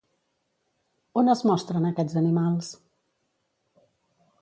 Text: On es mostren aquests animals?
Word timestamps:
On 1.23 1.29
es 1.35 1.45
mostren 1.51 1.87
aquests 1.91 2.19
animals? 2.25 2.73